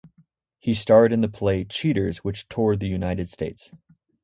He 0.57 0.73
starred 0.73 1.13
in 1.13 1.21
the 1.21 1.29
play 1.29 1.63
"Cheaters", 1.63 2.23
which 2.23 2.49
toured 2.49 2.79
the 2.79 2.87
United 2.87 3.29
States. 3.29 3.71